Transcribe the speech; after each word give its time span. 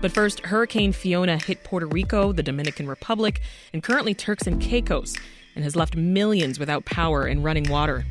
But 0.00 0.12
first, 0.12 0.40
Hurricane 0.40 0.92
Fiona 0.92 1.38
hit 1.38 1.64
Puerto 1.64 1.86
Rico, 1.86 2.32
the 2.32 2.42
Dominican 2.42 2.86
Republic, 2.86 3.40
and 3.72 3.82
currently 3.82 4.14
Turks 4.14 4.46
and 4.46 4.60
Caicos, 4.60 5.16
and 5.56 5.64
has 5.64 5.74
left 5.74 5.96
millions 5.96 6.60
without 6.60 6.84
power 6.84 7.24
and 7.24 7.42
running 7.42 7.68
water. 7.68 8.04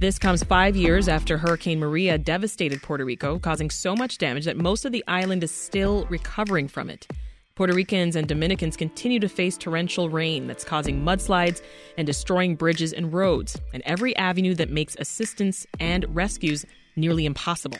This 0.00 0.18
comes 0.18 0.42
five 0.42 0.74
years 0.74 1.06
after 1.06 1.38
Hurricane 1.38 1.78
Maria 1.78 2.18
devastated 2.18 2.82
Puerto 2.82 3.04
Rico, 3.04 3.38
causing 3.38 3.70
so 3.70 3.94
much 3.94 4.18
damage 4.18 4.44
that 4.44 4.56
most 4.56 4.84
of 4.84 4.90
the 4.90 5.04
island 5.06 5.44
is 5.44 5.52
still 5.52 6.04
recovering 6.06 6.66
from 6.66 6.90
it. 6.90 7.06
Puerto 7.54 7.74
Ricans 7.74 8.16
and 8.16 8.26
Dominicans 8.26 8.76
continue 8.76 9.20
to 9.20 9.28
face 9.28 9.56
torrential 9.56 10.08
rain 10.08 10.48
that's 10.48 10.64
causing 10.64 11.04
mudslides 11.04 11.62
and 11.96 12.06
destroying 12.06 12.56
bridges 12.56 12.92
and 12.92 13.12
roads, 13.12 13.60
and 13.72 13.84
every 13.86 14.16
avenue 14.16 14.54
that 14.54 14.70
makes 14.70 14.96
assistance 14.98 15.64
and 15.78 16.04
rescues 16.12 16.66
nearly 16.96 17.24
impossible. 17.24 17.78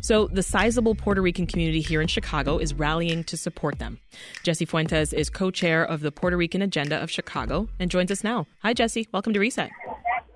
So, 0.00 0.26
the 0.28 0.42
sizable 0.42 0.94
Puerto 0.94 1.22
Rican 1.22 1.46
community 1.46 1.80
here 1.80 2.00
in 2.00 2.08
Chicago 2.08 2.58
is 2.58 2.74
rallying 2.74 3.24
to 3.24 3.36
support 3.36 3.78
them. 3.78 3.98
Jessie 4.42 4.64
Fuentes 4.64 5.12
is 5.12 5.30
co 5.30 5.50
chair 5.50 5.84
of 5.84 6.00
the 6.00 6.12
Puerto 6.12 6.36
Rican 6.36 6.62
Agenda 6.62 7.02
of 7.02 7.10
Chicago 7.10 7.68
and 7.78 7.90
joins 7.90 8.10
us 8.10 8.24
now. 8.24 8.46
Hi, 8.62 8.72
Jessie. 8.72 9.08
Welcome 9.12 9.32
to 9.34 9.40
Reset. 9.40 9.70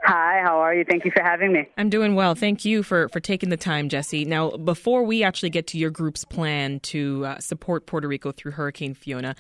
Hi, 0.07 0.41
how 0.45 0.61
are 0.61 0.73
you? 0.73 0.85
Thank 0.89 1.05
you 1.05 1.11
for 1.11 1.21
having 1.21 1.53
me. 1.53 1.67
I'm 1.77 1.91
doing 1.91 2.15
well. 2.15 2.37
Thank 2.37 2.65
you 2.65 2.85
for, 2.85 3.09
for 3.09 3.19
taking 3.19 3.49
the 3.49 3.57
time, 3.57 3.89
Jessie. 3.89 4.25
Now, 4.25 4.51
before 4.51 5.03
we 5.03 5.25
actually 5.25 5.51
get 5.51 5.67
to 5.69 5.79
your 5.79 5.91
group's 5.91 6.25
plan 6.25 6.79
to 6.81 7.27
uh, 7.27 7.39
support 7.41 7.87
Puerto 7.87 8.07
Rico 8.07 8.31
through 8.31 8.53
Hurricane 8.53 8.95
Fiona, 8.95 9.35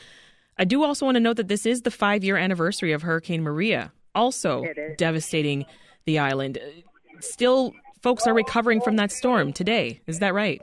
I 0.58 0.64
do 0.64 0.82
also 0.82 1.04
want 1.04 1.14
to 1.14 1.20
note 1.20 1.36
that 1.36 1.46
this 1.46 1.66
is 1.66 1.82
the 1.82 1.92
five 1.92 2.24
year 2.24 2.36
anniversary 2.36 2.90
of 2.90 3.02
Hurricane 3.02 3.44
Maria, 3.44 3.92
also 4.12 4.64
devastating 4.98 5.66
the 6.04 6.18
island. 6.18 6.58
Still, 7.20 7.72
folks 8.06 8.24
are 8.24 8.34
recovering 8.34 8.80
from 8.80 8.94
that 8.94 9.10
storm 9.10 9.52
today. 9.52 10.00
Is 10.06 10.20
that 10.20 10.32
right? 10.32 10.60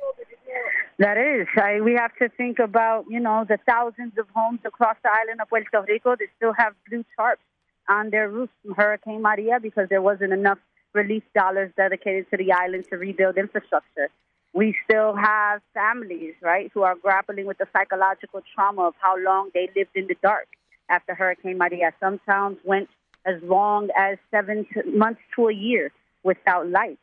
That 0.97 1.17
is. 1.17 1.45
I, 1.61 1.81
we 1.81 1.93
have 1.95 2.15
to 2.19 2.29
think 2.37 2.57
about, 2.57 3.03
you 3.09 3.19
know, 3.19 3.43
the 3.45 3.57
thousands 3.67 4.13
of 4.17 4.27
homes 4.33 4.61
across 4.63 4.95
the 5.03 5.09
island 5.11 5.41
of 5.41 5.49
Puerto 5.49 5.83
Rico 5.85 6.15
that 6.15 6.27
still 6.37 6.53
have 6.57 6.73
blue 6.87 7.03
tarps 7.19 7.43
on 7.89 8.11
their 8.11 8.29
roofs 8.29 8.53
from 8.61 8.75
Hurricane 8.75 9.21
Maria 9.21 9.59
because 9.61 9.89
there 9.89 10.01
wasn't 10.01 10.31
enough 10.31 10.57
relief 10.93 11.23
dollars 11.35 11.69
dedicated 11.75 12.29
to 12.31 12.37
the 12.37 12.53
island 12.53 12.85
to 12.91 12.95
rebuild 12.95 13.35
infrastructure. 13.35 14.07
We 14.53 14.73
still 14.85 15.13
have 15.13 15.61
families, 15.73 16.35
right, 16.41 16.71
who 16.73 16.83
are 16.83 16.95
grappling 16.95 17.45
with 17.45 17.57
the 17.57 17.67
psychological 17.75 18.41
trauma 18.55 18.83
of 18.83 18.93
how 19.01 19.17
long 19.21 19.49
they 19.53 19.67
lived 19.75 19.95
in 19.95 20.07
the 20.07 20.15
dark 20.23 20.47
after 20.87 21.13
Hurricane 21.13 21.57
Maria. 21.57 21.91
Some 21.99 22.21
towns 22.25 22.59
went 22.63 22.87
as 23.25 23.35
long 23.43 23.89
as 23.97 24.17
seven 24.31 24.65
months 24.95 25.19
to 25.35 25.49
a 25.49 25.53
year 25.53 25.91
without 26.23 26.69
light. 26.69 26.99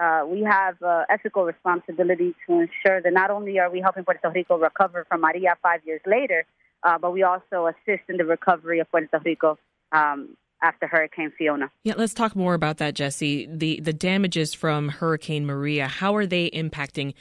Uh, 0.00 0.24
we 0.26 0.42
have 0.42 0.80
uh, 0.82 1.04
ethical 1.10 1.44
responsibility 1.44 2.34
to 2.46 2.60
ensure 2.60 3.00
that 3.02 3.12
not 3.12 3.30
only 3.30 3.58
are 3.58 3.70
we 3.70 3.80
helping 3.80 4.04
Puerto 4.04 4.30
Rico 4.30 4.58
recover 4.58 5.04
from 5.08 5.20
Maria 5.20 5.56
five 5.62 5.80
years 5.84 6.00
later, 6.06 6.44
uh, 6.82 6.98
but 6.98 7.12
we 7.12 7.22
also 7.22 7.66
assist 7.66 8.02
in 8.08 8.16
the 8.16 8.24
recovery 8.24 8.80
of 8.80 8.90
Puerto 8.90 9.20
Rico 9.24 9.58
um, 9.92 10.36
after 10.62 10.86
Hurricane 10.86 11.32
Fiona. 11.36 11.70
Yeah, 11.84 11.94
let's 11.96 12.14
talk 12.14 12.34
more 12.34 12.54
about 12.54 12.78
that, 12.78 12.94
Jessie. 12.94 13.46
The 13.50 13.80
the 13.80 13.92
damages 13.92 14.54
from 14.54 14.88
Hurricane 14.88 15.46
Maria, 15.46 15.86
how 15.86 16.14
are 16.16 16.26
they 16.26 16.50
impacting 16.50 17.14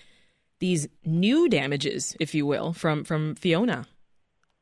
these 0.60 0.88
new 1.06 1.50
damages, 1.50 2.16
if 2.20 2.34
you 2.34 2.46
will, 2.46 2.74
from 2.74 3.04
from 3.04 3.36
Fiona? 3.36 3.88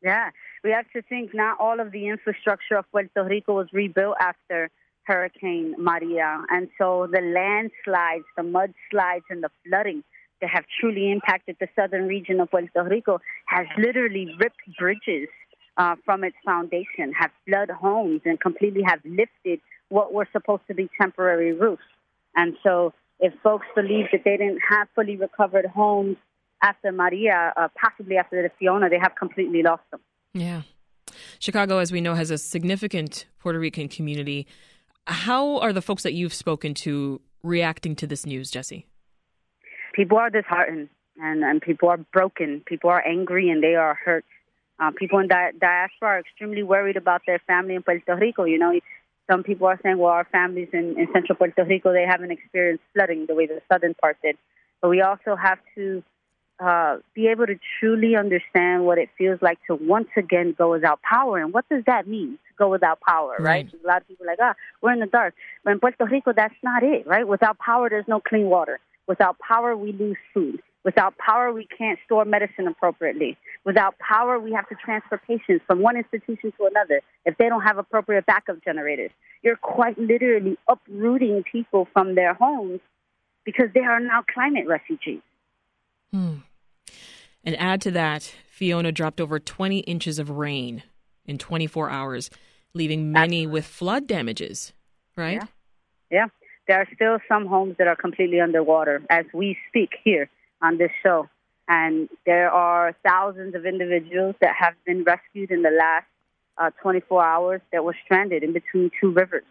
Yeah, 0.01 0.29
we 0.63 0.71
have 0.71 0.89
to 0.93 1.01
think 1.01 1.33
not 1.33 1.59
all 1.59 1.79
of 1.79 1.91
the 1.91 2.07
infrastructure 2.07 2.75
of 2.75 2.85
Puerto 2.91 3.23
Rico 3.23 3.55
was 3.55 3.67
rebuilt 3.73 4.15
after 4.19 4.69
Hurricane 5.07 5.73
Maria, 5.79 6.43
and 6.49 6.67
so 6.77 7.07
the 7.11 7.21
landslides, 7.21 8.25
the 8.35 8.43
mudslides, 8.43 9.23
and 9.29 9.41
the 9.41 9.49
flooding 9.65 10.03
that 10.41 10.49
have 10.49 10.65
truly 10.79 11.11
impacted 11.11 11.55
the 11.59 11.67
southern 11.75 12.07
region 12.07 12.39
of 12.39 12.51
Puerto 12.51 12.83
Rico 12.83 13.19
has 13.47 13.65
literally 13.77 14.27
ripped 14.39 14.61
bridges 14.77 15.29
uh, 15.77 15.95
from 16.05 16.23
its 16.23 16.35
foundation, 16.45 17.13
have 17.17 17.31
flooded 17.47 17.75
homes, 17.75 18.21
and 18.25 18.39
completely 18.39 18.81
have 18.85 18.99
lifted 19.05 19.59
what 19.89 20.13
were 20.13 20.27
supposed 20.31 20.63
to 20.67 20.75
be 20.75 20.89
temporary 20.99 21.53
roofs. 21.53 21.81
And 22.35 22.55
so, 22.63 22.93
if 23.19 23.33
folks 23.41 23.65
believe 23.75 24.05
that 24.11 24.21
they 24.25 24.37
didn't 24.37 24.59
have 24.69 24.87
fully 24.93 25.15
recovered 25.15 25.65
homes 25.65 26.17
after 26.61 26.91
Maria, 26.91 27.53
uh, 27.55 27.67
possibly 27.81 28.17
after 28.17 28.41
the 28.41 28.49
Fiona, 28.59 28.89
they 28.89 28.99
have 28.99 29.13
completely 29.17 29.63
lost 29.63 29.83
them. 29.91 30.01
Yeah. 30.33 30.63
Chicago, 31.39 31.77
as 31.79 31.91
we 31.91 32.01
know, 32.01 32.15
has 32.15 32.31
a 32.31 32.37
significant 32.37 33.25
Puerto 33.39 33.59
Rican 33.59 33.87
community. 33.87 34.47
How 35.07 35.59
are 35.59 35.71
the 35.71 35.81
folks 35.81 36.03
that 36.03 36.13
you've 36.13 36.33
spoken 36.33 36.73
to 36.85 37.21
reacting 37.41 37.95
to 37.95 38.07
this 38.07 38.25
news, 38.25 38.51
Jessie? 38.51 38.87
People 39.93 40.17
are 40.17 40.29
disheartened 40.29 40.89
and, 41.17 41.43
and 41.43 41.61
people 41.61 41.89
are 41.89 41.97
broken. 41.97 42.61
People 42.65 42.89
are 42.89 43.01
angry 43.05 43.49
and 43.49 43.63
they 43.63 43.75
are 43.75 43.97
hurt. 44.03 44.25
Uh, 44.79 44.91
people 44.95 45.19
in 45.19 45.27
di- 45.27 45.53
diaspora 45.59 46.09
are 46.09 46.19
extremely 46.19 46.61
worried 46.61 46.97
about 46.97 47.21
their 47.25 47.39
family 47.47 47.75
in 47.75 47.83
Puerto 47.83 48.15
Rico. 48.15 48.43
You 48.43 48.59
know, 48.59 48.79
some 49.31 49.43
people 49.43 49.67
are 49.67 49.79
saying, 49.81 49.97
well, 49.97 50.11
our 50.11 50.27
families 50.31 50.69
in, 50.73 50.99
in 50.99 51.07
central 51.13 51.37
Puerto 51.37 51.63
Rico, 51.63 51.93
they 51.93 52.05
haven't 52.07 52.31
experienced 52.31 52.83
flooding 52.93 53.25
the 53.27 53.33
way 53.33 53.47
the 53.47 53.61
southern 53.71 53.93
part 53.93 54.17
did. 54.21 54.37
But 54.81 54.89
we 54.89 55.01
also 55.01 55.35
have 55.35 55.59
to 55.75 56.03
uh, 56.59 56.97
be 57.13 57.27
able 57.27 57.45
to 57.45 57.59
truly 57.79 58.15
understand 58.15 58.85
what 58.85 58.97
it 58.97 59.09
feels 59.17 59.41
like 59.41 59.59
to 59.67 59.75
once 59.75 60.09
again 60.17 60.55
go 60.57 60.71
without 60.71 61.01
power. 61.01 61.37
And 61.37 61.53
what 61.53 61.67
does 61.69 61.83
that 61.85 62.07
mean, 62.07 62.31
to 62.33 62.53
go 62.57 62.69
without 62.69 62.99
power, 63.01 63.35
right? 63.39 63.65
right? 63.65 63.83
A 63.83 63.87
lot 63.87 64.01
of 64.01 64.07
people 64.07 64.25
are 64.25 64.29
like, 64.29 64.39
ah, 64.41 64.55
we're 64.81 64.93
in 64.93 64.99
the 64.99 65.05
dark. 65.05 65.35
But 65.63 65.71
in 65.71 65.79
Puerto 65.79 66.05
Rico, 66.05 66.33
that's 66.35 66.55
not 66.63 66.83
it, 66.83 67.05
right? 67.05 67.27
Without 67.27 67.59
power, 67.59 67.89
there's 67.89 68.07
no 68.07 68.19
clean 68.19 68.47
water. 68.47 68.79
Without 69.07 69.37
power, 69.39 69.75
we 69.75 69.91
lose 69.91 70.17
food. 70.33 70.61
Without 70.83 71.17
power, 71.17 71.51
we 71.51 71.67
can't 71.77 71.99
store 72.05 72.23
medicine 72.23 72.67
appropriately. 72.67 73.37
Without 73.65 73.99
power, 73.99 74.39
we 74.39 74.53
have 74.53 74.69
to 74.69 74.75
transfer 74.75 75.19
patients 75.27 75.63
from 75.67 75.81
one 75.81 75.97
institution 75.97 76.53
to 76.57 76.65
another 76.65 77.01
if 77.25 77.37
they 77.37 77.49
don't 77.49 77.61
have 77.61 77.77
appropriate 77.77 78.25
backup 78.25 78.63
generators. 78.63 79.11
You're 79.43 79.57
quite 79.57 79.97
literally 79.97 80.57
uprooting 80.67 81.43
people 81.51 81.89
from 81.91 82.15
their 82.15 82.33
homes 82.33 82.79
because 83.43 83.67
they 83.73 83.81
are 83.81 83.99
now 83.99 84.23
climate 84.33 84.65
refugees. 84.65 85.19
Hmm. 86.11 86.35
And 87.43 87.55
add 87.57 87.81
to 87.81 87.91
that, 87.91 88.33
Fiona 88.49 88.91
dropped 88.91 89.21
over 89.21 89.39
20 89.39 89.79
inches 89.79 90.19
of 90.19 90.29
rain 90.29 90.83
in 91.25 91.37
24 91.37 91.89
hours, 91.89 92.29
leaving 92.73 93.11
many 93.11 93.41
Absolutely. 93.41 93.53
with 93.53 93.65
flood 93.65 94.07
damages, 94.07 94.73
right? 95.15 95.41
Yeah. 95.41 95.47
yeah. 96.09 96.25
There 96.67 96.79
are 96.79 96.87
still 96.93 97.19
some 97.29 97.45
homes 97.45 97.75
that 97.77 97.87
are 97.87 97.95
completely 97.95 98.41
underwater 98.41 99.01
as 99.09 99.25
we 99.33 99.57
speak 99.69 99.91
here 100.03 100.29
on 100.61 100.77
this 100.77 100.91
show. 101.03 101.29
And 101.69 102.09
there 102.25 102.49
are 102.49 102.95
thousands 103.05 103.55
of 103.55 103.65
individuals 103.65 104.35
that 104.41 104.55
have 104.57 104.73
been 104.85 105.03
rescued 105.03 105.51
in 105.51 105.61
the 105.61 105.69
last 105.69 106.05
uh, 106.57 106.71
24 106.81 107.23
hours 107.23 107.61
that 107.71 107.83
were 107.83 107.95
stranded 108.05 108.43
in 108.43 108.53
between 108.53 108.89
two 108.99 109.11
rivers. 109.11 109.43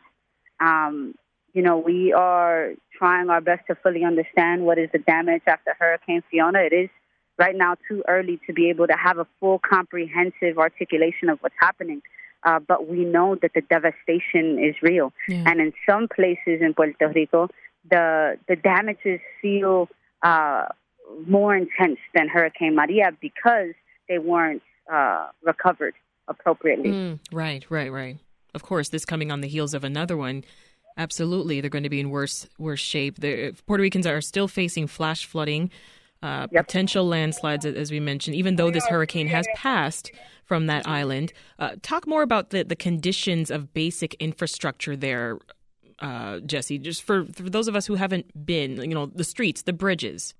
Um, 0.60 1.14
you 1.56 1.62
know, 1.62 1.78
we 1.78 2.12
are 2.12 2.72
trying 2.98 3.30
our 3.30 3.40
best 3.40 3.66
to 3.68 3.74
fully 3.76 4.04
understand 4.04 4.66
what 4.66 4.76
is 4.76 4.90
the 4.92 4.98
damage 4.98 5.40
after 5.46 5.74
Hurricane 5.78 6.22
Fiona. 6.30 6.58
It 6.58 6.74
is 6.74 6.90
right 7.38 7.56
now 7.56 7.76
too 7.88 8.04
early 8.06 8.38
to 8.46 8.52
be 8.52 8.68
able 8.68 8.86
to 8.86 8.92
have 8.92 9.16
a 9.16 9.26
full 9.40 9.58
comprehensive 9.58 10.58
articulation 10.58 11.30
of 11.30 11.38
what's 11.40 11.54
happening. 11.58 12.02
Uh, 12.44 12.58
but 12.58 12.86
we 12.86 13.06
know 13.06 13.36
that 13.40 13.52
the 13.54 13.62
devastation 13.62 14.62
is 14.62 14.74
real. 14.82 15.14
Yeah. 15.28 15.44
And 15.46 15.58
in 15.62 15.72
some 15.88 16.08
places 16.14 16.60
in 16.60 16.74
Puerto 16.74 17.08
Rico, 17.08 17.48
the, 17.90 18.36
the 18.48 18.56
damages 18.56 19.20
feel 19.40 19.88
uh, 20.22 20.66
more 21.26 21.56
intense 21.56 22.00
than 22.14 22.28
Hurricane 22.28 22.76
Maria 22.76 23.12
because 23.18 23.72
they 24.10 24.18
weren't 24.18 24.62
uh, 24.92 25.28
recovered 25.42 25.94
appropriately. 26.28 26.90
Mm, 26.90 27.18
right, 27.32 27.64
right, 27.70 27.90
right. 27.90 28.18
Of 28.54 28.62
course, 28.62 28.90
this 28.90 29.06
coming 29.06 29.32
on 29.32 29.40
the 29.40 29.48
heels 29.48 29.72
of 29.72 29.84
another 29.84 30.18
one. 30.18 30.44
Absolutely, 30.98 31.60
they're 31.60 31.70
going 31.70 31.82
to 31.82 31.90
be 31.90 32.00
in 32.00 32.10
worse 32.10 32.48
worse 32.58 32.80
shape. 32.80 33.20
The 33.20 33.54
Puerto 33.66 33.82
Ricans 33.82 34.06
are 34.06 34.20
still 34.20 34.48
facing 34.48 34.86
flash 34.86 35.26
flooding, 35.26 35.70
uh, 36.22 36.46
yep. 36.50 36.66
potential 36.66 37.06
landslides, 37.06 37.66
as 37.66 37.90
we 37.90 38.00
mentioned. 38.00 38.34
Even 38.36 38.56
though 38.56 38.70
this 38.70 38.86
hurricane 38.86 39.28
has 39.28 39.46
passed 39.54 40.10
from 40.44 40.66
that 40.68 40.88
island, 40.88 41.34
uh, 41.58 41.76
talk 41.82 42.06
more 42.06 42.22
about 42.22 42.50
the 42.50 42.62
the 42.64 42.76
conditions 42.76 43.50
of 43.50 43.74
basic 43.74 44.14
infrastructure 44.14 44.96
there, 44.96 45.38
uh, 45.98 46.40
Jessie. 46.40 46.78
Just 46.78 47.02
for 47.02 47.26
for 47.26 47.50
those 47.50 47.68
of 47.68 47.76
us 47.76 47.84
who 47.84 47.96
haven't 47.96 48.46
been, 48.46 48.80
you 48.80 48.94
know, 48.94 49.06
the 49.06 49.24
streets, 49.24 49.62
the 49.62 49.74
bridges. 49.74 50.34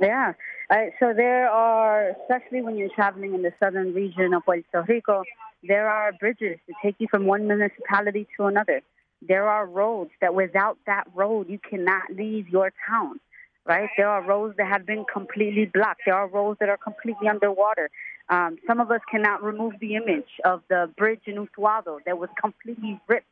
Yeah. 0.00 0.34
Uh, 0.70 0.76
so 0.98 1.14
there 1.16 1.48
are, 1.48 2.10
especially 2.22 2.60
when 2.60 2.76
you're 2.76 2.90
traveling 2.94 3.34
in 3.34 3.42
the 3.42 3.52
southern 3.62 3.94
region 3.94 4.34
of 4.34 4.44
Puerto 4.44 4.84
Rico, 4.88 5.22
there 5.62 5.88
are 5.88 6.12
bridges 6.12 6.58
that 6.66 6.74
take 6.82 6.96
you 6.98 7.06
from 7.10 7.24
one 7.24 7.46
municipality 7.46 8.26
to 8.36 8.46
another. 8.46 8.82
There 9.26 9.48
are 9.48 9.66
roads 9.66 10.10
that 10.20 10.34
without 10.34 10.78
that 10.86 11.04
road, 11.14 11.48
you 11.48 11.58
cannot 11.58 12.02
leave 12.14 12.48
your 12.48 12.72
town, 12.88 13.20
right? 13.64 13.88
There 13.96 14.08
are 14.08 14.22
roads 14.22 14.56
that 14.58 14.68
have 14.68 14.86
been 14.86 15.04
completely 15.12 15.66
blocked. 15.72 16.02
There 16.06 16.14
are 16.14 16.28
roads 16.28 16.58
that 16.60 16.68
are 16.68 16.76
completely 16.76 17.28
underwater. 17.28 17.90
Um, 18.28 18.58
some 18.66 18.80
of 18.80 18.90
us 18.90 19.00
cannot 19.10 19.42
remove 19.42 19.74
the 19.80 19.94
image 19.96 20.32
of 20.44 20.62
the 20.68 20.90
bridge 20.96 21.22
in 21.26 21.34
Utuado 21.36 21.98
that 22.06 22.18
was 22.18 22.28
completely 22.40 23.00
ripped 23.08 23.26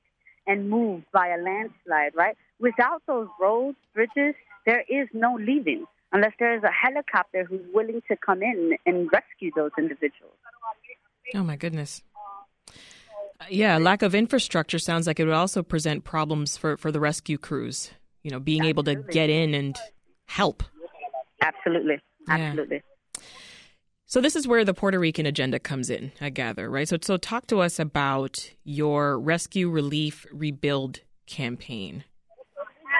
and 0.46 0.70
moved 0.70 1.04
by 1.12 1.28
a 1.28 1.38
landslide, 1.38 2.14
right? 2.14 2.36
Without 2.60 3.02
those 3.06 3.28
roads, 3.40 3.76
bridges, 3.94 4.34
there 4.66 4.84
is 4.88 5.08
no 5.12 5.36
leaving. 5.36 5.86
unless 6.14 6.32
there 6.38 6.56
is 6.56 6.62
a 6.62 6.70
helicopter 6.70 7.44
who's 7.44 7.60
willing 7.74 8.00
to 8.08 8.16
come 8.16 8.42
in 8.42 8.76
and 8.86 9.10
rescue 9.12 9.50
those 9.54 9.72
individuals. 9.76 10.32
Oh, 11.34 11.42
my 11.42 11.56
goodness. 11.56 12.02
Yeah, 13.50 13.78
lack 13.78 14.02
of 14.02 14.14
infrastructure 14.14 14.78
sounds 14.78 15.06
like 15.06 15.20
it 15.20 15.24
would 15.24 15.34
also 15.34 15.62
present 15.62 16.04
problems 16.04 16.56
for, 16.56 16.76
for 16.76 16.90
the 16.90 17.00
rescue 17.00 17.38
crews. 17.38 17.90
You 18.22 18.30
know, 18.30 18.40
being 18.40 18.62
Absolutely. 18.62 18.92
able 18.92 19.04
to 19.04 19.12
get 19.12 19.28
in 19.28 19.54
and 19.54 19.76
help. 20.26 20.62
Absolutely. 21.42 22.00
Absolutely. 22.28 22.76
Yeah. 22.76 23.20
So 24.06 24.20
this 24.20 24.36
is 24.36 24.46
where 24.46 24.64
the 24.64 24.74
Puerto 24.74 24.98
Rican 24.98 25.26
agenda 25.26 25.58
comes 25.58 25.90
in, 25.90 26.12
I 26.20 26.30
gather, 26.30 26.70
right? 26.70 26.88
So 26.88 26.96
so 27.02 27.16
talk 27.16 27.46
to 27.48 27.60
us 27.60 27.78
about 27.78 28.50
your 28.62 29.18
rescue 29.18 29.68
relief 29.68 30.24
rebuild 30.32 31.00
campaign. 31.26 32.04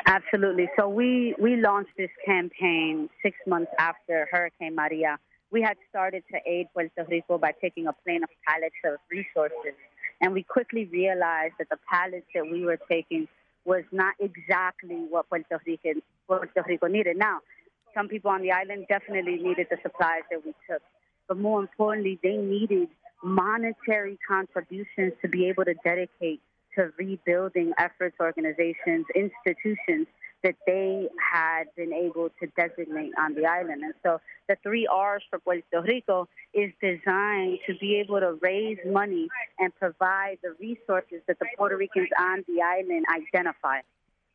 Absolutely. 0.06 0.69
So 0.78 0.88
we 0.88 1.34
we 1.40 1.56
launched 1.56 1.92
this 1.96 2.10
campaign 2.26 3.08
6 3.22 3.36
months 3.46 3.70
after 3.78 4.28
Hurricane 4.31 4.75
Maria. 4.75 5.19
We 5.50 5.62
had 5.62 5.76
started 5.88 6.25
to 6.32 6.38
aid 6.46 6.66
Puerto 6.75 7.06
Rico 7.08 7.38
by 7.38 7.52
taking 7.60 7.86
a 7.86 7.92
plane 7.92 8.25
of 8.25 8.31
pallets 8.46 8.75
of 8.84 8.98
resources 9.10 9.76
and 10.20 10.32
we 10.32 10.43
quickly 10.43 10.84
realized 10.87 11.55
that 11.58 11.69
the 11.70 11.78
pallets 11.88 12.26
that 12.34 12.49
we 12.50 12.64
were 12.64 12.78
taking 12.88 13.28
was 13.64 13.82
not 13.93 14.14
exactly 14.20 15.06
what 15.08 15.28
Puerto 15.28 15.61
Rico, 15.66 16.00
Puerto 16.26 16.64
Rico 16.66 16.87
needed. 16.87 17.16
Now, 17.16 17.40
some 17.94 18.08
people 18.08 18.31
on 18.31 18.43
the 18.43 18.52
island 18.52 18.87
definitely 18.88 19.37
needed 19.37 19.69
the 19.70 19.78
supplies 19.82 20.22
that 20.31 20.44
we 20.44 20.55
took, 20.69 20.82
but 21.28 21.38
more 21.38 21.61
importantly, 21.61 22.19
they 22.22 22.37
needed 22.37 22.88
monetary 23.22 24.19
contributions 24.26 25.12
to 25.22 25.28
be 25.28 25.49
able 25.49 25.64
to 25.64 25.75
dedicate 25.84 26.40
to 26.76 26.93
rebuilding 26.99 27.72
efforts, 27.78 28.17
organizations, 28.20 29.06
institutions 29.14 30.06
that 30.44 30.55
they 30.67 31.08
had 31.32 31.64
been 31.75 31.93
able 31.93 32.29
to 32.38 32.46
designate 32.56 33.12
on 33.19 33.35
the 33.35 33.46
island. 33.46 33.82
And 33.82 33.94
so 34.05 34.20
the 34.49 34.56
three 34.62 34.87
R's 34.87 35.23
for 35.31 35.38
Puerto 35.41 35.81
Rico 35.82 36.29
is 36.52 36.70
designed 36.81 37.58
to 37.67 37.75
be 37.81 37.96
able 37.96 38.20
to 38.20 38.38
raise 38.43 38.79
money 38.87 39.29
and 39.58 39.75
provide 39.75 40.38
the 40.43 40.55
resources 40.61 41.23
that 41.26 41.38
the 41.38 41.46
Puerto 41.56 41.76
Ricans 41.76 42.11
on 42.20 42.44
the 42.46 42.62
island 42.62 43.06
identify. 43.11 43.81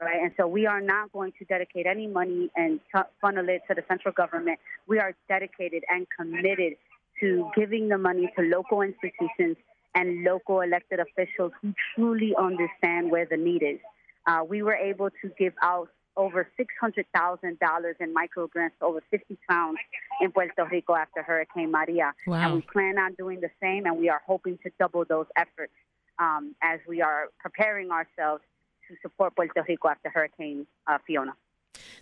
Right, 0.02 0.22
and 0.24 0.32
so 0.38 0.48
we 0.48 0.66
are 0.66 0.80
not 0.80 1.12
going 1.12 1.34
to 1.40 1.46
dedicate 1.46 1.86
any 1.86 2.08
money 2.08 2.50
and 2.56 2.80
funnel 3.20 3.50
it 3.50 3.64
to 3.68 3.76
the 3.76 3.84
central 3.90 4.14
government. 4.14 4.58
We 4.88 4.98
are 4.98 5.14
dedicated 5.28 5.84
and 5.90 6.08
committed 6.18 6.76
to 7.20 7.52
giving 7.54 7.90
the 7.90 7.98
money 7.98 8.32
to 8.38 8.46
local 8.46 8.82
institutions 8.82 9.58
and 9.96 10.24
local 10.24 10.62
elected 10.62 11.02
officials 11.02 11.52
who 11.62 11.74
truly 11.94 12.34
understand 12.40 13.12
where 13.12 13.26
the 13.30 13.36
need 13.36 13.62
is. 13.62 13.80
Uh, 14.26 14.44
we 14.48 14.62
were 14.62 14.76
able 14.76 15.10
to 15.10 15.30
give 15.38 15.54
out 15.62 15.90
over 16.19 16.45
$600,000 16.60 17.94
in 18.01 18.13
micro 18.13 18.48
grants 18.48 18.75
to 18.80 18.86
over 18.86 19.01
50 19.10 19.38
towns 19.50 19.77
in 20.19 20.31
Puerto 20.31 20.66
Rico 20.69 20.94
after 20.94 21.24
Hurricane 21.24 21.71
Maria. 21.71 22.13
Wow. 22.27 22.45
And 22.45 22.56
we 22.56 22.62
plan 22.62 23.00
on 23.00 23.13
doing 23.13 23.39
the 23.39 23.50
same, 23.63 23.86
and 23.86 23.98
we 23.98 24.10
are 24.10 24.21
hoping 24.27 24.60
to 24.63 24.71
double 24.77 25.06
those 25.07 25.27
efforts 25.38 25.71
um, 26.19 26.56
as 26.62 26.81
we 26.88 27.01
are 27.01 27.30
preparing 27.39 27.89
ourselves 27.89 28.44
to 28.89 28.95
support 29.01 29.33
Puerto 29.36 29.63
Rico 29.68 29.88
after 29.88 30.10
Hurricane 30.10 30.68
uh, 30.88 30.98
Fiona. 31.07 31.33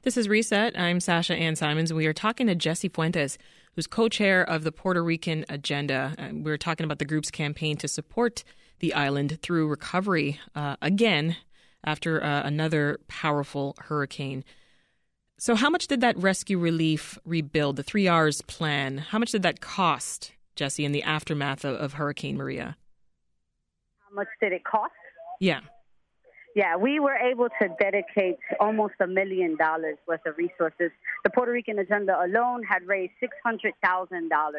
This 0.01 0.17
is 0.17 0.27
Reset. 0.27 0.77
I'm 0.77 0.99
Sasha 0.99 1.35
Ann 1.35 1.55
Simons. 1.55 1.93
We 1.93 2.07
are 2.07 2.13
talking 2.13 2.47
to 2.47 2.55
Jessie 2.55 2.89
Fuentes, 2.89 3.37
who's 3.75 3.85
co 3.85 4.09
chair 4.09 4.41
of 4.41 4.63
the 4.63 4.71
Puerto 4.71 5.03
Rican 5.03 5.45
Agenda. 5.47 6.15
we're 6.33 6.57
talking 6.57 6.85
about 6.85 6.97
the 6.97 7.05
group's 7.05 7.29
campaign 7.29 7.77
to 7.77 7.87
support 7.87 8.43
the 8.79 8.93
island 8.95 9.39
through 9.41 9.67
recovery 9.67 10.39
uh, 10.55 10.77
again 10.81 11.35
after 11.87 12.21
uh, 12.21 12.43
another 12.43 12.99
powerful 13.07 13.75
hurricane. 13.79 14.43
So, 15.37 15.55
how 15.55 15.69
much 15.69 15.87
did 15.87 16.01
that 16.01 16.17
rescue 16.17 16.59
relief 16.59 17.17
rebuild, 17.23 17.77
the 17.77 17.83
three 17.83 18.07
R's 18.07 18.41
plan, 18.41 18.97
how 18.97 19.17
much 19.19 19.31
did 19.31 19.43
that 19.43 19.61
cost, 19.61 20.33
Jessie, 20.55 20.83
in 20.83 20.91
the 20.91 21.03
aftermath 21.03 21.63
of, 21.63 21.75
of 21.75 21.93
Hurricane 21.93 22.35
Maria? 22.35 22.75
How 24.09 24.15
much 24.15 24.27
did 24.41 24.51
it 24.51 24.63
cost? 24.65 24.91
Yeah. 25.39 25.61
Yeah, 26.55 26.75
we 26.75 26.99
were 26.99 27.15
able 27.15 27.49
to 27.61 27.67
dedicate 27.79 28.39
almost 28.59 28.95
a 28.99 29.05
million 29.05 29.55
dollars 29.57 29.97
worth 30.07 30.25
of 30.25 30.37
resources. 30.37 30.89
The 31.23 31.29
Puerto 31.29 31.51
Rican 31.51 31.77
Agenda 31.77 32.19
alone 32.19 32.63
had 32.63 32.87
raised 32.87 33.13
$600,000 33.45 33.71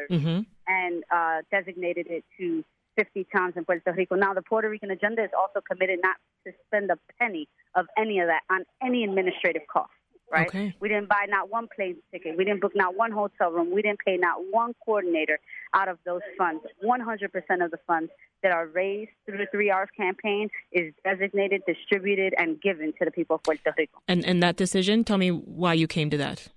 mm-hmm. 0.09 0.41
and 0.67 1.03
uh, 1.13 1.41
designated 1.51 2.07
it 2.09 2.23
to 2.39 2.63
50 2.99 3.27
towns 3.33 3.53
in 3.55 3.63
Puerto 3.63 3.93
Rico. 3.93 4.15
Now, 4.15 4.33
the 4.33 4.41
Puerto 4.41 4.69
Rican 4.69 4.91
agenda 4.91 5.23
is 5.23 5.29
also 5.37 5.61
committed 5.61 5.99
not 6.03 6.17
to 6.45 6.51
spend 6.67 6.91
a 6.91 6.97
penny 7.19 7.47
of 7.75 7.85
any 7.97 8.19
of 8.19 8.27
that 8.27 8.41
on 8.53 8.65
any 8.83 9.05
administrative 9.05 9.61
cost. 9.71 9.91
Right? 10.31 10.47
Okay. 10.47 10.75
We 10.79 10.89
didn't 10.89 11.09
buy 11.09 11.25
not 11.27 11.49
one 11.49 11.67
plane 11.75 11.95
ticket. 12.11 12.37
We 12.37 12.45
didn't 12.45 12.61
book 12.61 12.73
not 12.75 12.95
one 12.95 13.11
hotel 13.11 13.51
room. 13.51 13.73
We 13.73 13.81
didn't 13.81 13.99
pay 14.05 14.17
not 14.17 14.37
one 14.51 14.75
coordinator 14.85 15.39
out 15.73 15.87
of 15.87 15.97
those 16.05 16.21
funds. 16.37 16.61
100% 16.83 17.65
of 17.65 17.71
the 17.71 17.79
funds 17.87 18.11
that 18.43 18.51
are 18.51 18.67
raised 18.67 19.09
through 19.25 19.39
the 19.39 19.47
Three 19.51 19.71
R's 19.71 19.89
campaign 19.97 20.49
is 20.71 20.93
designated, 21.03 21.63
distributed, 21.65 22.35
and 22.37 22.61
given 22.61 22.93
to 22.99 23.05
the 23.05 23.11
people 23.11 23.37
of 23.37 23.43
Puerto 23.43 23.73
Rico. 23.75 23.97
And 24.07 24.23
and 24.23 24.43
that 24.43 24.55
decision, 24.55 25.03
tell 25.03 25.17
me 25.17 25.29
why 25.29 25.73
you 25.73 25.87
came 25.87 26.11
to 26.11 26.17
that 26.17 26.49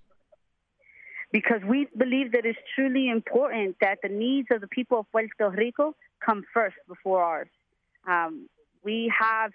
because 1.32 1.62
we 1.66 1.88
believe 1.96 2.32
that 2.32 2.44
it's 2.44 2.58
truly 2.74 3.08
important 3.08 3.76
that 3.80 3.98
the 4.02 4.08
needs 4.08 4.48
of 4.50 4.60
the 4.60 4.68
people 4.68 5.00
of 5.00 5.06
Puerto 5.10 5.50
Rico 5.50 5.94
come 6.24 6.44
first 6.52 6.76
before 6.86 7.22
ours. 7.22 7.48
Um, 8.06 8.48
we 8.84 9.12
have 9.18 9.52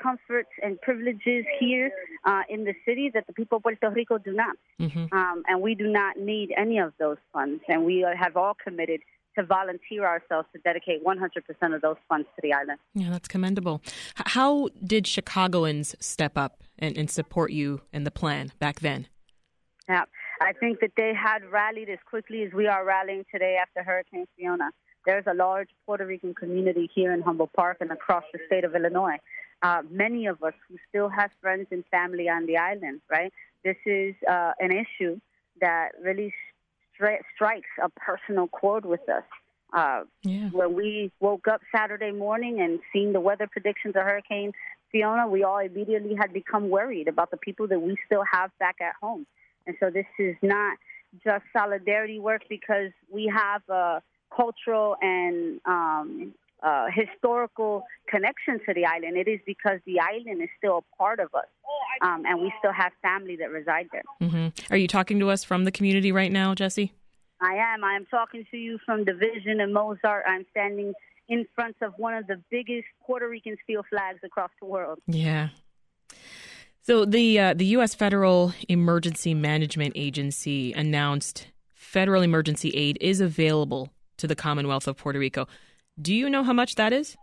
comforts 0.00 0.50
and 0.62 0.80
privileges 0.80 1.44
here 1.58 1.92
uh, 2.24 2.42
in 2.48 2.64
the 2.64 2.74
city 2.86 3.10
that 3.14 3.26
the 3.26 3.32
people 3.32 3.58
of 3.58 3.62
Puerto 3.62 3.90
Rico 3.90 4.18
do 4.18 4.32
not. 4.32 4.56
Mm-hmm. 4.80 5.14
Um, 5.16 5.42
and 5.46 5.60
we 5.60 5.74
do 5.74 5.86
not 5.86 6.18
need 6.18 6.52
any 6.56 6.78
of 6.78 6.92
those 6.98 7.18
funds. 7.32 7.62
And 7.68 7.84
we 7.84 8.04
have 8.18 8.36
all 8.36 8.56
committed 8.62 9.00
to 9.38 9.44
volunteer 9.44 10.04
ourselves 10.04 10.48
to 10.52 10.60
dedicate 10.60 11.04
100% 11.04 11.74
of 11.74 11.80
those 11.82 11.96
funds 12.08 12.26
to 12.34 12.42
the 12.42 12.52
island. 12.52 12.78
Yeah, 12.94 13.10
that's 13.10 13.28
commendable. 13.28 13.80
How 14.14 14.68
did 14.84 15.06
Chicagoans 15.06 15.94
step 16.00 16.36
up 16.36 16.62
and, 16.78 16.96
and 16.96 17.10
support 17.10 17.52
you 17.52 17.82
and 17.92 18.06
the 18.06 18.10
plan 18.10 18.52
back 18.58 18.80
then? 18.80 19.06
Yeah, 19.88 20.04
I 20.40 20.52
think 20.54 20.80
that 20.80 20.92
they 20.96 21.12
had 21.14 21.44
rallied 21.50 21.90
as 21.90 21.98
quickly 22.08 22.42
as 22.42 22.52
we 22.52 22.66
are 22.66 22.84
rallying 22.84 23.24
today 23.30 23.58
after 23.60 23.82
Hurricane 23.82 24.26
Fiona. 24.36 24.70
There's 25.04 25.24
a 25.26 25.34
large 25.34 25.68
Puerto 25.84 26.06
Rican 26.06 26.34
community 26.34 26.90
here 26.94 27.12
in 27.12 27.20
Humboldt 27.20 27.52
Park 27.52 27.78
and 27.80 27.90
across 27.90 28.24
the 28.32 28.38
state 28.46 28.64
of 28.64 28.74
Illinois. 28.74 29.16
Uh, 29.62 29.82
many 29.90 30.26
of 30.26 30.42
us 30.42 30.54
who 30.68 30.76
still 30.88 31.10
have 31.10 31.30
friends 31.42 31.66
and 31.70 31.84
family 31.90 32.28
on 32.28 32.46
the 32.46 32.56
island, 32.56 33.00
right? 33.10 33.32
This 33.64 33.76
is 33.84 34.14
uh, 34.30 34.52
an 34.58 34.72
issue 34.72 35.20
that 35.60 35.90
really 36.02 36.32
stri- 36.98 37.20
strikes 37.34 37.68
a 37.82 37.90
personal 37.90 38.48
chord 38.48 38.86
with 38.86 39.06
us. 39.08 39.24
Uh, 39.74 40.04
yeah. 40.22 40.48
When 40.50 40.74
we 40.74 41.12
woke 41.20 41.46
up 41.48 41.60
Saturday 41.74 42.12
morning 42.12 42.60
and 42.60 42.80
seen 42.92 43.12
the 43.12 43.20
weather 43.20 43.46
predictions 43.46 43.94
of 43.94 44.02
Hurricane 44.02 44.52
Fiona, 44.90 45.28
we 45.28 45.44
all 45.44 45.58
immediately 45.58 46.16
had 46.18 46.32
become 46.32 46.70
worried 46.70 47.08
about 47.08 47.30
the 47.30 47.36
people 47.36 47.68
that 47.68 47.80
we 47.80 47.96
still 48.06 48.24
have 48.32 48.50
back 48.58 48.76
at 48.80 48.94
home. 49.00 49.26
And 49.66 49.76
so 49.80 49.90
this 49.90 50.06
is 50.18 50.36
not 50.42 50.78
just 51.24 51.44
solidarity 51.52 52.18
work 52.18 52.42
because 52.48 52.92
we 53.12 53.32
have 53.34 53.62
a 53.68 54.02
cultural 54.34 54.96
and 55.00 55.60
um, 55.66 56.34
uh, 56.62 56.86
historical 56.92 57.84
connection 58.08 58.60
to 58.66 58.74
the 58.74 58.84
island. 58.84 59.16
It 59.16 59.28
is 59.28 59.40
because 59.46 59.80
the 59.86 60.00
island 60.00 60.42
is 60.42 60.48
still 60.58 60.78
a 60.78 60.96
part 60.96 61.20
of 61.20 61.34
us, 61.34 61.46
um, 62.02 62.24
and 62.26 62.40
we 62.40 62.52
still 62.58 62.72
have 62.72 62.92
family 63.02 63.36
that 63.36 63.50
reside 63.50 63.88
there. 63.92 64.02
Mm-hmm. 64.20 64.72
Are 64.72 64.76
you 64.76 64.88
talking 64.88 65.18
to 65.20 65.30
us 65.30 65.44
from 65.44 65.64
the 65.64 65.72
community 65.72 66.12
right 66.12 66.30
now, 66.30 66.54
Jessie? 66.54 66.92
I 67.40 67.54
am. 67.54 67.82
I 67.84 67.94
am 67.94 68.06
talking 68.06 68.44
to 68.50 68.56
you 68.56 68.78
from 68.84 69.04
Division 69.04 69.60
and 69.60 69.72
Mozart. 69.72 70.24
I'm 70.28 70.44
standing 70.50 70.92
in 71.28 71.46
front 71.54 71.76
of 71.80 71.94
one 71.96 72.14
of 72.14 72.26
the 72.26 72.40
biggest 72.50 72.86
Puerto 73.06 73.28
Rican 73.28 73.56
steel 73.64 73.82
flags 73.88 74.18
across 74.22 74.50
the 74.60 74.66
world. 74.66 74.98
Yeah. 75.06 75.48
So 76.82 77.04
the 77.04 77.38
uh, 77.38 77.54
the 77.54 77.66
U.S. 77.76 77.94
Federal 77.94 78.54
Emergency 78.68 79.34
Management 79.34 79.92
Agency 79.96 80.72
announced 80.72 81.48
federal 81.74 82.22
emergency 82.22 82.70
aid 82.70 82.96
is 83.00 83.20
available 83.20 83.90
to 84.16 84.26
the 84.26 84.34
Commonwealth 84.34 84.88
of 84.88 84.96
Puerto 84.96 85.18
Rico. 85.18 85.46
Do 86.00 86.14
you 86.14 86.30
know 86.30 86.42
how 86.42 86.54
much 86.54 86.76
that 86.76 86.92
is? 86.92 87.16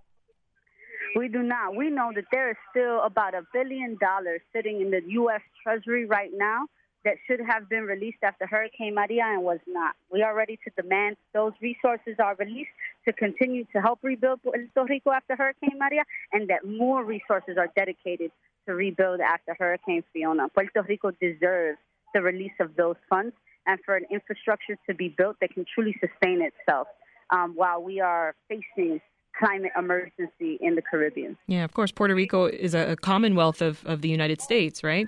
We 1.15 1.27
do 1.27 1.41
not. 1.41 1.75
We 1.75 1.89
know 1.89 2.11
that 2.13 2.25
there 2.31 2.51
is 2.51 2.57
still 2.69 3.01
about 3.01 3.33
a 3.33 3.41
billion 3.51 3.97
dollars 3.99 4.41
sitting 4.53 4.81
in 4.81 4.91
the 4.91 5.01
U.S. 5.07 5.41
Treasury 5.63 6.05
right 6.05 6.29
now 6.35 6.67
that 7.03 7.15
should 7.25 7.39
have 7.39 7.67
been 7.67 7.83
released 7.83 8.19
after 8.21 8.45
Hurricane 8.45 8.93
Maria 8.93 9.23
and 9.25 9.41
was 9.41 9.59
not. 9.65 9.95
We 10.11 10.21
are 10.21 10.35
ready 10.35 10.59
to 10.65 10.81
demand 10.81 11.15
those 11.33 11.53
resources 11.61 12.17
are 12.19 12.35
released 12.35 12.69
to 13.05 13.13
continue 13.13 13.65
to 13.73 13.81
help 13.81 13.99
rebuild 14.03 14.43
Puerto 14.43 14.85
Rico 14.87 15.11
after 15.11 15.35
Hurricane 15.35 15.79
Maria 15.79 16.03
and 16.31 16.47
that 16.49 16.67
more 16.67 17.03
resources 17.03 17.57
are 17.57 17.69
dedicated 17.75 18.31
to 18.67 18.75
rebuild 18.75 19.19
after 19.19 19.55
Hurricane 19.57 20.03
Fiona. 20.13 20.49
Puerto 20.49 20.83
Rico 20.87 21.11
deserves 21.19 21.79
the 22.13 22.21
release 22.21 22.53
of 22.59 22.75
those 22.75 22.95
funds 23.09 23.33
and 23.65 23.79
for 23.85 23.95
an 23.95 24.05
infrastructure 24.11 24.77
to 24.87 24.95
be 24.95 25.09
built 25.09 25.37
that 25.41 25.53
can 25.53 25.65
truly 25.73 25.95
sustain 25.99 26.41
itself 26.41 26.87
um, 27.29 27.53
while 27.55 27.83
we 27.83 27.99
are 27.99 28.33
facing 28.47 29.01
climate 29.37 29.71
emergency 29.77 30.57
in 30.61 30.75
the 30.75 30.81
Caribbean. 30.81 31.37
Yeah, 31.47 31.63
of 31.63 31.73
course, 31.73 31.91
Puerto 31.91 32.15
Rico 32.15 32.45
is 32.45 32.73
a, 32.73 32.95
commonwealth 32.95 33.61
of, 33.61 33.85
of 33.85 34.01
the 34.01 34.09
United 34.09 34.41
States, 34.41 34.83
right? 34.83 35.07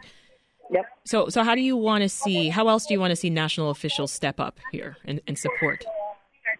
Yep. 0.72 0.86
So, 1.06 1.30
so 1.30 1.44
how 1.44 1.56
do 1.56 1.62
you 1.62 1.76
want 1.76 2.04
to 2.04 2.10
see? 2.10 2.50
How 2.50 2.68
else 2.68 2.86
do 2.86 2.94
you 2.94 3.00
want 3.00 3.12
to 3.12 3.16
see 3.16 3.32
national 3.32 3.72
officials 3.72 4.12
step 4.12 4.40
up 4.40 4.60
here 4.72 4.98
and, 5.04 5.20
and 5.26 5.38
support? 5.38 5.84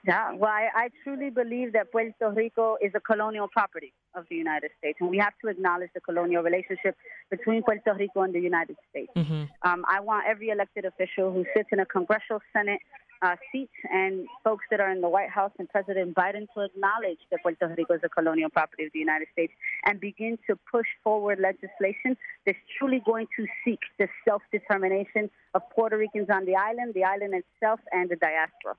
Yeah, 0.06 0.34
well, 0.34 0.52
I, 0.52 0.70
I 0.76 0.90
truly 1.04 1.30
believe 1.30 1.74
that 1.74 1.92
Puerto 1.92 2.32
Rico 2.32 2.78
is 2.82 2.92
a 2.96 3.00
colonial 3.00 3.48
property 3.48 3.94
of 4.16 4.26
the 4.30 4.36
United 4.36 4.72
States, 4.78 4.98
and 5.02 5.10
we 5.10 5.18
have 5.18 5.34
to 5.44 5.50
acknowledge 5.50 5.90
the 5.94 6.02
colonial 6.02 6.44
relationship 6.44 6.96
between 7.30 7.64
Puerto 7.64 7.94
Rico 7.94 8.22
and 8.22 8.34
the 8.34 8.40
United 8.40 8.78
States. 8.90 9.12
Mm-hmm. 9.16 9.44
Um, 9.68 9.86
I 9.88 10.00
want 10.00 10.26
every 10.28 10.50
elected 10.50 10.86
official 10.86 11.32
who 11.32 11.46
sits 11.56 11.70
in 11.72 11.80
a 11.80 11.86
congressional 11.86 12.42
Senate 12.54 12.80
uh, 13.22 13.36
seat 13.52 13.70
and 13.92 14.28
folks 14.44 14.66
that 14.72 14.80
are 14.80 14.92
in 14.92 15.02
the 15.02 15.10
White 15.10 15.30
House 15.30 15.52
and 15.60 15.68
President 15.70 16.16
Biden 16.16 16.48
to 16.56 16.62
acknowledge 16.62 17.20
that 17.32 17.42
Puerto 17.42 17.74
Rico 17.78 17.94
is 17.94 18.02
a 18.04 18.10
colonial 18.10 18.50
property 18.50 18.86
of 18.86 18.92
the 18.94 19.00
United 19.00 19.28
States 19.34 19.54
and 19.86 20.00
begin 20.00 20.38
to 20.48 20.58
push 20.72 20.88
forward 21.04 21.40
legislation 21.40 22.16
that's 22.46 22.58
truly 22.78 23.02
going 23.06 23.28
to 23.38 23.46
seek 23.66 23.80
the 23.98 24.08
self 24.28 24.42
determination 24.52 25.30
of 25.54 25.62
Puerto 25.76 25.98
Ricans 25.98 26.28
on 26.32 26.46
the 26.46 26.56
island, 26.56 26.94
the 26.94 27.04
island 27.04 27.34
itself, 27.34 27.80
and 27.92 28.10
the 28.10 28.16
diaspora. 28.16 28.76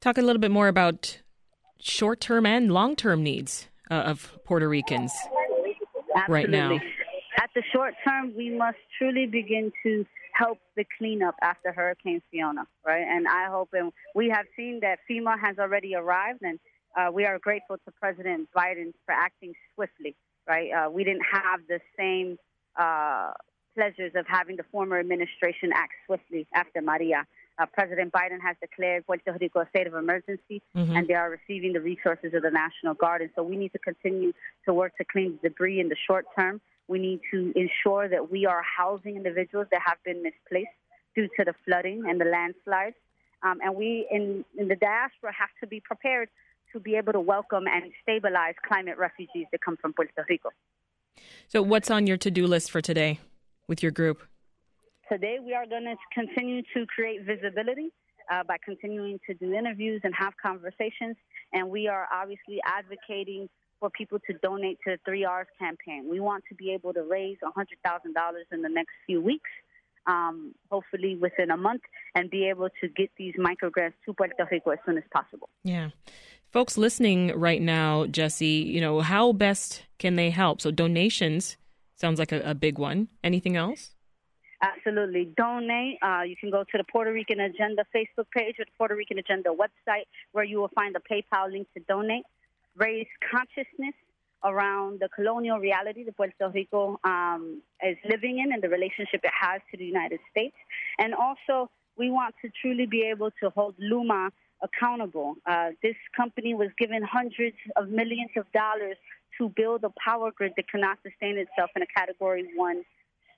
Talk 0.00 0.16
a 0.16 0.22
little 0.22 0.40
bit 0.40 0.50
more 0.50 0.68
about 0.68 1.18
short 1.78 2.20
term 2.20 2.46
and 2.46 2.72
long 2.72 2.96
term 2.96 3.22
needs 3.22 3.68
uh, 3.90 3.94
of 3.94 4.38
Puerto 4.46 4.66
Ricans 4.66 5.12
Absolutely. 6.16 6.34
right 6.34 6.48
now. 6.48 6.80
At 7.38 7.50
the 7.54 7.62
short 7.70 7.92
term, 8.02 8.32
we 8.34 8.48
must 8.48 8.78
truly 8.96 9.26
begin 9.26 9.70
to 9.82 10.06
help 10.32 10.58
the 10.74 10.86
cleanup 10.96 11.34
after 11.42 11.70
Hurricane 11.70 12.22
Fiona, 12.30 12.66
right? 12.86 13.04
And 13.06 13.28
I 13.28 13.50
hope, 13.50 13.70
and 13.74 13.92
we 14.14 14.30
have 14.30 14.46
seen 14.56 14.80
that 14.80 15.00
FEMA 15.10 15.38
has 15.38 15.58
already 15.58 15.94
arrived, 15.94 16.40
and 16.42 16.58
uh, 16.96 17.10
we 17.12 17.26
are 17.26 17.38
grateful 17.38 17.76
to 17.84 17.92
President 18.00 18.48
Biden 18.56 18.94
for 19.04 19.12
acting 19.12 19.52
swiftly, 19.74 20.16
right? 20.48 20.70
Uh, 20.70 20.90
we 20.90 21.04
didn't 21.04 21.26
have 21.30 21.60
the 21.68 21.78
same 21.98 22.38
uh, 22.78 23.32
pleasures 23.74 24.12
of 24.14 24.26
having 24.26 24.56
the 24.56 24.64
former 24.72 24.98
administration 24.98 25.72
act 25.74 25.92
swiftly 26.06 26.46
after 26.54 26.80
Maria. 26.80 27.26
Uh, 27.60 27.66
President 27.66 28.10
Biden 28.10 28.40
has 28.40 28.56
declared 28.60 29.06
Puerto 29.06 29.36
Rico 29.38 29.60
a 29.60 29.68
state 29.68 29.86
of 29.86 29.94
emergency, 29.94 30.62
mm-hmm. 30.74 30.96
and 30.96 31.06
they 31.06 31.14
are 31.14 31.28
receiving 31.28 31.74
the 31.74 31.80
resources 31.80 32.32
of 32.32 32.42
the 32.42 32.50
National 32.50 32.94
Guard. 32.94 33.20
And 33.20 33.30
so 33.36 33.42
we 33.42 33.56
need 33.56 33.72
to 33.72 33.78
continue 33.78 34.32
to 34.64 34.72
work 34.72 34.96
to 34.96 35.04
clean 35.04 35.38
the 35.42 35.50
debris 35.50 35.78
in 35.78 35.90
the 35.90 35.96
short 36.06 36.24
term. 36.38 36.62
We 36.88 36.98
need 36.98 37.20
to 37.30 37.52
ensure 37.54 38.08
that 38.08 38.30
we 38.30 38.46
are 38.46 38.62
housing 38.62 39.16
individuals 39.16 39.66
that 39.72 39.82
have 39.84 39.98
been 40.04 40.22
misplaced 40.22 40.70
due 41.14 41.28
to 41.38 41.44
the 41.44 41.54
flooding 41.66 42.04
and 42.08 42.18
the 42.18 42.24
landslides. 42.24 42.96
Um, 43.42 43.58
and 43.62 43.76
we 43.76 44.06
in, 44.10 44.44
in 44.58 44.68
the 44.68 44.76
diaspora 44.76 45.32
have 45.38 45.50
to 45.60 45.66
be 45.66 45.80
prepared 45.80 46.30
to 46.72 46.80
be 46.80 46.94
able 46.94 47.12
to 47.12 47.20
welcome 47.20 47.66
and 47.66 47.92
stabilize 48.02 48.54
climate 48.66 48.96
refugees 48.96 49.46
that 49.52 49.60
come 49.60 49.76
from 49.76 49.92
Puerto 49.92 50.24
Rico. 50.28 50.50
So, 51.48 51.60
what's 51.60 51.90
on 51.90 52.06
your 52.06 52.16
to 52.18 52.30
do 52.30 52.46
list 52.46 52.70
for 52.70 52.80
today 52.80 53.20
with 53.66 53.82
your 53.82 53.92
group? 53.92 54.22
Today, 55.10 55.38
we 55.44 55.54
are 55.54 55.66
going 55.66 55.84
to 55.84 55.96
continue 56.14 56.62
to 56.72 56.86
create 56.86 57.22
visibility 57.24 57.90
uh, 58.30 58.44
by 58.44 58.58
continuing 58.64 59.18
to 59.26 59.34
do 59.34 59.52
interviews 59.52 60.00
and 60.04 60.14
have 60.16 60.34
conversations. 60.40 61.16
And 61.52 61.68
we 61.68 61.88
are 61.88 62.06
obviously 62.12 62.60
advocating 62.64 63.48
for 63.80 63.90
people 63.90 64.18
to 64.28 64.34
donate 64.38 64.78
to 64.86 64.96
the 65.04 65.10
3Rs 65.10 65.46
campaign. 65.58 66.06
We 66.08 66.20
want 66.20 66.44
to 66.48 66.54
be 66.54 66.72
able 66.72 66.92
to 66.92 67.02
raise 67.02 67.38
$100,000 67.42 67.64
in 68.52 68.62
the 68.62 68.68
next 68.68 68.92
few 69.04 69.20
weeks, 69.20 69.50
um, 70.06 70.54
hopefully 70.70 71.16
within 71.16 71.50
a 71.50 71.56
month, 71.56 71.82
and 72.14 72.30
be 72.30 72.48
able 72.48 72.68
to 72.80 72.88
get 72.88 73.10
these 73.18 73.34
microgrants 73.34 73.94
to 74.06 74.14
Puerto 74.14 74.46
Rico 74.48 74.70
as 74.70 74.78
soon 74.86 74.96
as 74.96 75.04
possible. 75.12 75.48
Yeah. 75.64 75.90
Folks 76.52 76.78
listening 76.78 77.36
right 77.36 77.60
now, 77.60 78.06
Jessie, 78.06 78.46
you 78.46 78.80
know, 78.80 79.00
how 79.00 79.32
best 79.32 79.82
can 79.98 80.14
they 80.14 80.30
help? 80.30 80.60
So 80.60 80.70
donations 80.70 81.56
sounds 81.96 82.20
like 82.20 82.30
a, 82.30 82.40
a 82.42 82.54
big 82.54 82.78
one. 82.78 83.08
Anything 83.24 83.56
else? 83.56 83.90
Absolutely. 84.62 85.32
Donate. 85.36 85.98
Uh, 86.02 86.22
you 86.22 86.36
can 86.36 86.50
go 86.50 86.64
to 86.64 86.78
the 86.78 86.84
Puerto 86.84 87.12
Rican 87.12 87.40
Agenda 87.40 87.84
Facebook 87.94 88.26
page 88.36 88.56
or 88.58 88.66
the 88.66 88.70
Puerto 88.76 88.94
Rican 88.94 89.18
Agenda 89.18 89.50
website 89.50 90.04
where 90.32 90.44
you 90.44 90.58
will 90.58 90.70
find 90.74 90.94
the 90.94 91.00
PayPal 91.00 91.50
link 91.50 91.66
to 91.74 91.82
donate. 91.88 92.24
Raise 92.76 93.06
consciousness 93.30 93.94
around 94.44 95.00
the 95.00 95.08
colonial 95.08 95.58
reality 95.58 96.04
that 96.04 96.16
Puerto 96.16 96.50
Rico 96.52 96.98
um, 97.04 97.62
is 97.82 97.96
living 98.08 98.38
in 98.38 98.52
and 98.52 98.62
the 98.62 98.68
relationship 98.68 99.20
it 99.24 99.32
has 99.38 99.60
to 99.70 99.78
the 99.78 99.84
United 99.84 100.20
States. 100.30 100.56
And 100.98 101.14
also, 101.14 101.70
we 101.96 102.10
want 102.10 102.34
to 102.42 102.50
truly 102.60 102.86
be 102.86 103.02
able 103.02 103.30
to 103.42 103.50
hold 103.50 103.74
LUMA 103.78 104.30
accountable. 104.62 105.36
Uh, 105.46 105.70
this 105.82 105.96
company 106.14 106.54
was 106.54 106.68
given 106.78 107.02
hundreds 107.02 107.56
of 107.76 107.88
millions 107.88 108.30
of 108.36 108.44
dollars 108.52 108.96
to 109.38 109.48
build 109.48 109.84
a 109.84 109.92
power 110.02 110.30
grid 110.30 110.52
that 110.56 110.68
cannot 110.68 110.98
sustain 111.02 111.38
itself 111.38 111.70
in 111.76 111.82
a 111.82 111.86
Category 111.86 112.46
1 112.54 112.82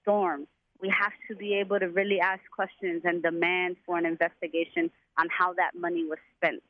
storm 0.02 0.47
we 0.83 0.89
have 0.89 1.12
to 1.29 1.37
be 1.37 1.55
able 1.55 1.79
to 1.79 1.87
really 1.87 2.21
ask 2.21 2.43
questions 2.55 3.03
and 3.05 3.23
demand 3.23 3.77
for 3.87 3.97
an 3.97 4.05
investigation 4.05 4.91
on 5.19 5.29
how 5.37 5.55
that 5.55 5.71
money 5.79 6.05
was 6.05 6.19
spent. 6.37 6.62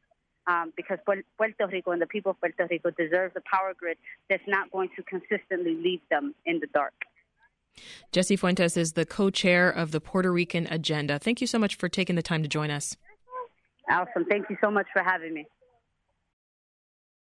Um, 0.47 0.73
because 0.77 0.99
Puerto 1.05 1.67
Rico 1.71 1.93
and 1.93 2.03
the 2.03 2.07
people 2.07 2.33
of 2.33 2.41
Puerto 2.41 2.67
Rico 2.69 2.91
deserve 2.91 3.33
a 3.37 3.41
power 3.41 3.75
grid 3.79 3.97
that's 4.29 4.43
not 4.49 4.71
going 4.73 4.91
to 4.97 5.03
consistently 5.05 5.75
leave 5.77 6.01
them 6.11 6.35
in 6.47 6.59
the 6.59 6.67
dark. 6.75 6.95
Jessie 8.11 8.37
Fuentes 8.37 8.77
is 8.77 8.93
the 8.93 9.07
co 9.07 9.31
chair 9.31 9.71
of 9.71 9.93
the 9.93 10.01
Puerto 10.01 10.33
Rican 10.33 10.67
Agenda. 10.67 11.19
Thank 11.19 11.41
you 11.41 11.47
so 11.47 11.59
much 11.59 11.77
for 11.77 11.89
taking 11.89 12.17
the 12.17 12.23
time 12.23 12.43
to 12.43 12.49
join 12.49 12.71
us. 12.71 12.97
Awesome. 13.89 14.25
Thank 14.29 14.51
you 14.51 14.57
so 14.61 14.71
much 14.71 14.87
for 14.93 15.03
having 15.03 15.33
me. 15.33 15.47